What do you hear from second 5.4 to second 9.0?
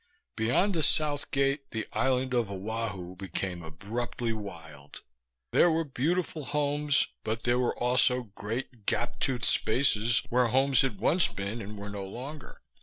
There were beautiful homes, but there were also great,